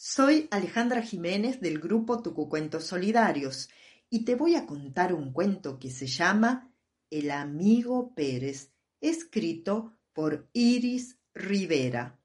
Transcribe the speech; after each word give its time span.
Soy 0.00 0.46
Alejandra 0.52 1.02
Jiménez 1.02 1.60
del 1.60 1.80
grupo 1.80 2.22
Tucucuentos 2.22 2.84
Solidarios 2.84 3.68
y 4.08 4.24
te 4.24 4.36
voy 4.36 4.54
a 4.54 4.64
contar 4.64 5.12
un 5.12 5.32
cuento 5.32 5.80
que 5.80 5.90
se 5.90 6.06
llama 6.06 6.72
El 7.10 7.32
amigo 7.32 8.14
Pérez, 8.14 8.70
escrito 9.00 9.98
por 10.12 10.48
Iris 10.52 11.18
Rivera. 11.34 12.16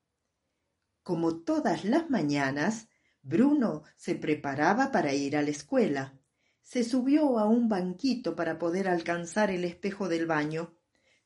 Como 1.01 1.37
todas 1.41 1.83
las 1.83 2.11
mañanas, 2.11 2.89
Bruno 3.23 3.81
se 3.95 4.13
preparaba 4.13 4.91
para 4.91 5.15
ir 5.15 5.35
a 5.35 5.41
la 5.41 5.49
escuela. 5.49 6.19
Se 6.61 6.83
subió 6.83 7.39
a 7.39 7.47
un 7.47 7.69
banquito 7.69 8.35
para 8.35 8.59
poder 8.59 8.87
alcanzar 8.87 9.49
el 9.49 9.65
espejo 9.65 10.09
del 10.09 10.27
baño. 10.27 10.77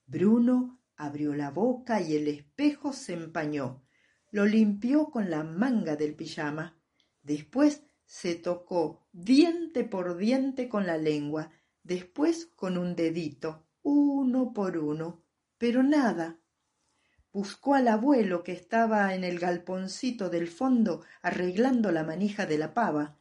Bruno 0.05 0.79
abrió 0.95 1.35
la 1.35 1.51
boca 1.51 1.99
y 1.99 2.15
el 2.15 2.29
espejo 2.29 2.93
se 2.93 3.15
empañó. 3.15 3.83
Lo 4.37 4.45
limpió 4.45 5.09
con 5.09 5.31
la 5.31 5.43
manga 5.43 5.95
del 5.95 6.13
pijama. 6.13 6.79
Después 7.23 7.81
se 8.05 8.35
tocó 8.35 9.07
diente 9.11 9.83
por 9.83 10.15
diente 10.15 10.69
con 10.69 10.85
la 10.85 10.95
lengua, 10.95 11.49
después 11.81 12.45
con 12.55 12.77
un 12.77 12.95
dedito, 12.95 13.65
uno 13.81 14.53
por 14.53 14.77
uno, 14.77 15.23
pero 15.57 15.81
nada. 15.81 16.39
Buscó 17.33 17.73
al 17.73 17.87
abuelo 17.87 18.43
que 18.43 18.51
estaba 18.51 19.15
en 19.15 19.23
el 19.23 19.39
galponcito 19.39 20.29
del 20.29 20.47
fondo 20.47 21.03
arreglando 21.23 21.91
la 21.91 22.03
manija 22.03 22.45
de 22.45 22.59
la 22.59 22.75
pava. 22.75 23.17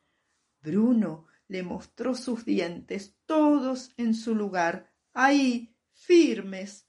Bruno 0.61 1.25
le 1.49 1.63
mostró 1.63 2.15
sus 2.15 2.45
dientes, 2.45 3.17
todos 3.25 3.91
en 3.97 4.13
su 4.13 4.35
lugar, 4.35 4.93
ahí, 5.15 5.75
firmes. 5.95 6.86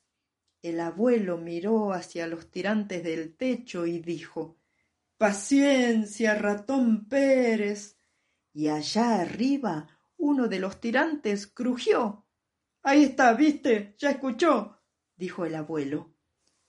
El 0.67 0.81
abuelo 0.81 1.37
miró 1.37 1.93
hacia 1.93 2.27
los 2.27 2.51
tirantes 2.51 3.01
del 3.01 3.37
techo 3.37 3.85
y 3.85 3.99
dijo 3.99 4.57
Paciencia, 5.17 6.35
ratón 6.35 7.07
Pérez. 7.07 7.97
Y 8.51 8.67
allá 8.67 9.21
arriba 9.21 9.87
uno 10.17 10.49
de 10.49 10.59
los 10.59 10.81
tirantes 10.81 11.47
crujió. 11.47 12.25
Ahí 12.83 13.05
está, 13.05 13.33
viste, 13.33 13.95
ya 13.97 14.11
escuchó, 14.11 14.81
dijo 15.15 15.45
el 15.45 15.55
abuelo. 15.55 16.13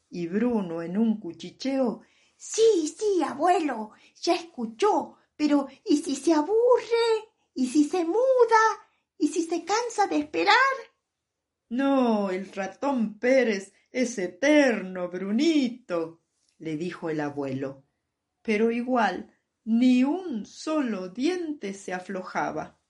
Y 0.08 0.28
Bruno 0.28 0.80
en 0.80 0.96
un 0.96 1.18
cuchicheo 1.18 2.02
Sí, 2.36 2.94
sí, 2.96 3.20
abuelo, 3.24 3.90
ya 4.22 4.36
escuchó, 4.36 5.16
pero 5.34 5.66
¿y 5.84 5.96
si 5.96 6.14
se 6.14 6.34
aburre? 6.34 7.32
¿Y 7.52 7.66
si 7.66 7.82
se 7.82 8.04
muda? 8.04 8.62
¿Y 9.18 9.26
si 9.26 9.42
se 9.42 9.64
cansa 9.64 10.06
de 10.06 10.18
esperar? 10.18 10.54
No, 11.70 12.30
el 12.30 12.52
ratón 12.52 13.18
Pérez 13.18 13.72
es 13.90 14.18
eterno, 14.18 15.08
Brunito, 15.08 16.22
le 16.58 16.76
dijo 16.76 17.10
el 17.10 17.20
abuelo. 17.20 17.84
Pero 18.42 18.70
igual 18.70 19.34
ni 19.64 20.04
un 20.04 20.46
solo 20.46 21.08
diente 21.08 21.74
se 21.74 21.92
aflojaba. 21.92 22.80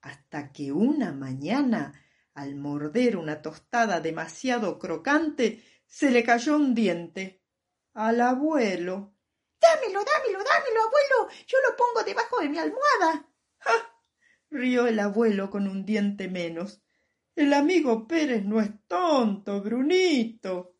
Hasta 0.00 0.52
que 0.52 0.72
una 0.72 1.12
mañana, 1.12 1.92
al 2.34 2.56
morder 2.56 3.16
una 3.16 3.40
tostada 3.40 4.00
demasiado 4.00 4.78
crocante, 4.78 5.62
se 5.86 6.10
le 6.10 6.24
cayó 6.24 6.56
un 6.56 6.74
diente. 6.74 7.42
Al 7.94 8.20
abuelo. 8.20 9.14
Dámelo, 9.60 10.00
dámelo, 10.04 10.38
dámelo, 10.44 10.80
abuelo. 10.82 11.34
Yo 11.46 11.58
lo 11.68 11.76
pongo 11.76 12.02
debajo 12.04 12.40
de 12.40 12.48
mi 12.48 12.58
almohada 12.58 13.28
rió 14.52 14.86
el 14.86 15.00
abuelo 15.00 15.50
con 15.50 15.66
un 15.66 15.84
diente 15.84 16.28
menos. 16.28 16.82
El 17.34 17.54
amigo 17.54 18.06
Pérez 18.06 18.44
no 18.44 18.60
es 18.60 18.70
tonto, 18.86 19.62
Brunito. 19.62 20.76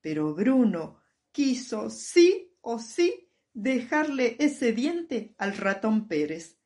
Pero 0.00 0.34
Bruno 0.34 1.00
quiso 1.32 1.90
sí 1.90 2.54
o 2.60 2.78
sí 2.78 3.28
dejarle 3.52 4.36
ese 4.38 4.72
diente 4.72 5.34
al 5.38 5.56
ratón 5.56 6.06
Pérez. 6.06 6.58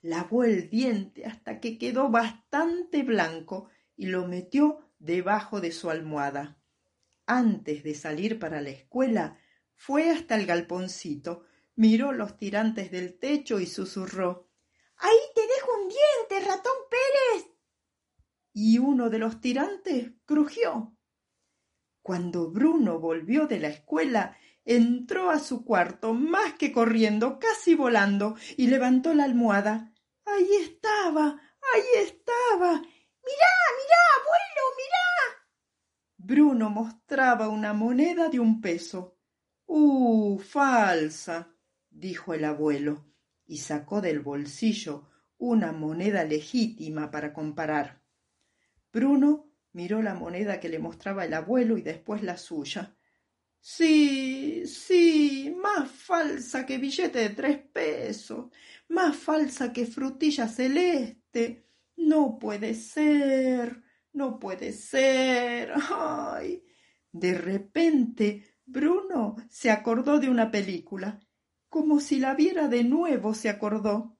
Lavó 0.00 0.44
el 0.44 0.70
diente 0.70 1.26
hasta 1.26 1.60
que 1.60 1.76
quedó 1.76 2.08
bastante 2.08 3.02
blanco 3.02 3.68
y 3.96 4.06
lo 4.06 4.28
metió 4.28 4.92
debajo 4.98 5.60
de 5.60 5.72
su 5.72 5.90
almohada. 5.90 6.60
Antes 7.26 7.82
de 7.82 7.94
salir 7.94 8.38
para 8.38 8.60
la 8.60 8.70
escuela, 8.70 9.38
fue 9.74 10.10
hasta 10.10 10.36
el 10.36 10.46
galponcito, 10.46 11.44
miró 11.74 12.12
los 12.12 12.36
tirantes 12.36 12.90
del 12.90 13.18
techo 13.18 13.60
y 13.60 13.66
susurró 13.66 14.48
Ahí 15.00 15.16
te 15.34 15.42
dejo 15.42 15.70
un 15.80 15.88
diente, 15.88 16.48
ratón 16.48 16.74
Pérez. 16.90 17.57
Y 18.60 18.78
uno 18.78 19.08
de 19.08 19.20
los 19.20 19.40
tirantes 19.40 20.14
crujió. 20.24 20.92
Cuando 22.02 22.50
Bruno 22.50 22.98
volvió 22.98 23.46
de 23.46 23.60
la 23.60 23.68
escuela, 23.68 24.36
entró 24.64 25.30
a 25.30 25.38
su 25.38 25.64
cuarto 25.64 26.12
más 26.12 26.54
que 26.54 26.72
corriendo, 26.72 27.38
casi 27.38 27.76
volando, 27.76 28.34
y 28.56 28.66
levantó 28.66 29.14
la 29.14 29.22
almohada. 29.22 29.94
Ahí 30.24 30.48
estaba, 30.60 31.40
ahí 31.72 32.02
estaba. 32.02 32.72
Mirá, 32.72 33.52
mirá, 33.78 34.02
abuelo, 34.16 34.64
mirá. 34.76 35.46
Bruno 36.16 36.68
mostraba 36.68 37.48
una 37.48 37.72
moneda 37.74 38.28
de 38.28 38.40
un 38.40 38.60
peso. 38.60 39.20
Uh, 39.66 40.36
falsa, 40.40 41.54
dijo 41.90 42.34
el 42.34 42.44
abuelo 42.44 43.06
y 43.46 43.58
sacó 43.58 44.00
del 44.00 44.18
bolsillo 44.18 45.08
una 45.36 45.70
moneda 45.70 46.24
legítima 46.24 47.12
para 47.12 47.32
comparar. 47.32 48.02
Bruno 48.92 49.50
miró 49.72 50.02
la 50.02 50.14
moneda 50.14 50.60
que 50.60 50.68
le 50.68 50.78
mostraba 50.78 51.24
el 51.24 51.34
abuelo 51.34 51.78
y 51.78 51.82
después 51.82 52.22
la 52.22 52.36
suya. 52.36 52.96
Sí, 53.60 54.66
sí, 54.66 55.54
más 55.60 55.90
falsa 55.90 56.64
que 56.64 56.78
billete 56.78 57.18
de 57.18 57.30
tres 57.30 57.58
pesos, 57.58 58.46
más 58.88 59.16
falsa 59.16 59.72
que 59.72 59.86
frutilla 59.86 60.48
celeste. 60.48 61.66
No 61.96 62.38
puede 62.38 62.74
ser, 62.74 63.82
no 64.12 64.38
puede 64.38 64.72
ser. 64.72 65.72
Ay. 65.90 66.64
De 67.12 67.34
repente 67.34 68.44
Bruno 68.64 69.36
se 69.48 69.70
acordó 69.70 70.18
de 70.20 70.28
una 70.28 70.50
película 70.50 71.20
como 71.68 72.00
si 72.00 72.18
la 72.18 72.34
viera 72.34 72.68
de 72.68 72.84
nuevo 72.84 73.34
se 73.34 73.48
acordó. 73.48 74.16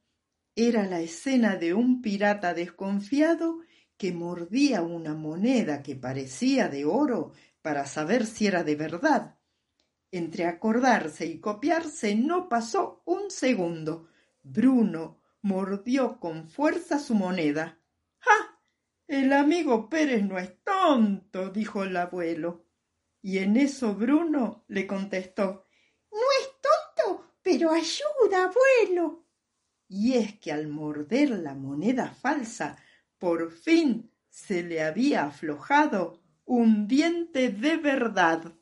Era 0.54 0.86
la 0.86 1.00
escena 1.00 1.56
de 1.56 1.74
un 1.74 2.02
pirata 2.02 2.52
desconfiado 2.54 3.60
que 3.98 4.12
mordía 4.12 4.80
una 4.82 5.14
moneda 5.14 5.82
que 5.82 5.96
parecía 5.96 6.68
de 6.68 6.86
oro 6.86 7.32
para 7.60 7.84
saber 7.84 8.24
si 8.24 8.46
era 8.46 8.64
de 8.64 8.76
verdad. 8.76 9.36
Entre 10.10 10.46
acordarse 10.46 11.26
y 11.26 11.40
copiarse 11.40 12.14
no 12.14 12.48
pasó 12.48 13.02
un 13.04 13.30
segundo. 13.30 14.08
Bruno 14.42 15.20
mordió 15.42 16.18
con 16.18 16.48
fuerza 16.48 16.98
su 16.98 17.14
moneda. 17.14 17.78
¡Ah! 18.22 18.58
El 19.06 19.34
amigo 19.34 19.90
Pérez 19.90 20.24
no 20.24 20.38
es 20.38 20.56
tonto, 20.64 21.50
dijo 21.50 21.82
el 21.82 21.96
abuelo. 21.96 22.64
Y 23.20 23.38
en 23.38 23.58
eso 23.58 23.94
Bruno 23.94 24.64
le 24.68 24.86
contestó 24.86 25.66
pero 27.48 27.72
ayuda, 27.72 28.44
abuelo. 28.44 29.24
Y 29.88 30.14
es 30.14 30.38
que 30.38 30.52
al 30.52 30.68
morder 30.68 31.30
la 31.30 31.54
moneda 31.54 32.10
falsa, 32.10 32.76
por 33.18 33.50
fin 33.50 34.10
se 34.28 34.62
le 34.62 34.82
había 34.82 35.26
aflojado 35.26 36.22
un 36.44 36.86
diente 36.86 37.50
de 37.50 37.76
verdad. 37.76 38.54